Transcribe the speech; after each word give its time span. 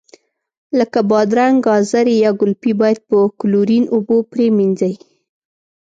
لکه 0.79 0.99
بادرنګ، 1.09 1.57
ګازرې 1.67 2.15
یا 2.23 2.31
ګلپي 2.41 2.71
باید 2.81 2.99
په 3.09 3.17
کلورین 3.39 3.83
اوبو 3.93 4.17
پرېمنځي. 4.31 4.93